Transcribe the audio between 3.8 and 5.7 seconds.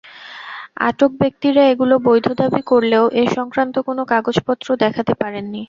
কোনো কাগজপত্র দেখাতে পারেনি।